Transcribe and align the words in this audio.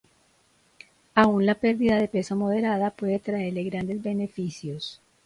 Aun 1.13 1.45
la 1.45 1.53
pérdida 1.53 1.97
de 1.97 2.07
peso 2.07 2.35
moderada 2.35 2.89
puede 2.89 3.19
traerle 3.19 3.63
grandes 3.65 4.01
beneficios 4.01 4.99